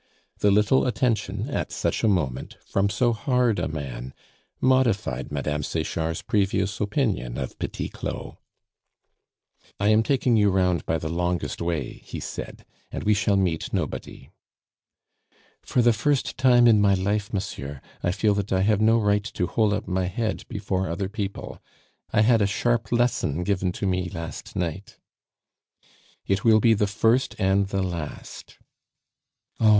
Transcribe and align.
The 0.39 0.49
little 0.49 0.87
attention, 0.87 1.47
at 1.51 1.71
such 1.71 2.03
a 2.03 2.07
moment, 2.07 2.57
from 2.65 2.89
so 2.89 3.13
hard 3.13 3.59
a 3.59 3.67
man, 3.67 4.15
modified 4.59 5.31
Mme. 5.31 5.61
Sechard's 5.61 6.23
previous 6.23 6.79
opinion 6.81 7.37
of 7.37 7.59
Petit 7.59 7.87
Claud. 7.89 8.37
"I 9.79 9.89
am 9.89 10.01
taking 10.01 10.35
you 10.37 10.49
round 10.49 10.87
by 10.87 10.97
the 10.97 11.07
longest 11.07 11.61
way," 11.61 12.01
he 12.03 12.19
said, 12.19 12.65
"and 12.91 13.03
we 13.03 13.13
shall 13.13 13.35
meet 13.35 13.71
nobody." 13.73 14.31
"For 15.61 15.83
the 15.83 15.93
first 15.93 16.35
time 16.35 16.65
in 16.65 16.81
my 16.81 16.95
life, 16.95 17.31
monsieur, 17.31 17.79
I 18.01 18.11
feel 18.11 18.33
that 18.33 18.51
I 18.51 18.61
have 18.61 18.81
no 18.81 18.97
right 18.97 19.23
to 19.25 19.45
hold 19.45 19.71
up 19.71 19.87
my 19.87 20.05
head 20.07 20.45
before 20.47 20.89
other 20.89 21.09
people; 21.09 21.59
I 22.11 22.21
had 22.21 22.41
a 22.41 22.47
sharp 22.47 22.91
lesson 22.91 23.43
given 23.43 23.71
to 23.73 23.85
me 23.85 24.09
last 24.09 24.55
night" 24.55 24.97
"It 26.25 26.43
will 26.43 26.59
be 26.59 26.73
the 26.73 26.87
first 26.87 27.35
and 27.37 27.67
the 27.67 27.83
last." 27.83 28.57
"Oh! 29.59 29.69